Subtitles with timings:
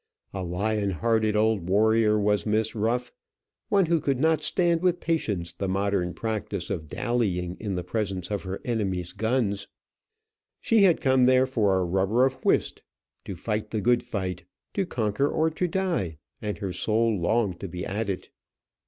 [0.33, 3.11] A lion hearted old warrior was Miss Ruff,
[3.69, 8.31] one who could not stand with patience the modern practice of dallying in the presence
[8.31, 9.67] of her enemies' guns.
[10.59, 12.81] She had come there for a rubber of whist
[13.25, 14.43] to fight the good fight
[14.73, 18.31] to conquer or to die, and her soul longed to be at it.